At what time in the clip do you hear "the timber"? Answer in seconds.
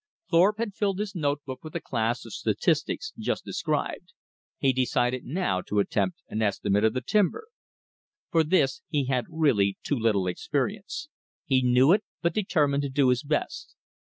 6.93-7.45